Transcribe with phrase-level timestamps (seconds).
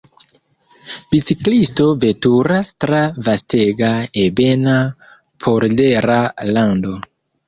[1.09, 3.89] Biciklisto veturas tra vastega
[4.23, 4.79] ebena
[5.45, 6.17] poldera
[6.57, 6.95] lando.